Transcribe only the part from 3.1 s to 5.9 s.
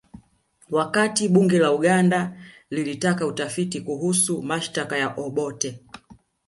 utafiti kuhusu mashtaka ya Obote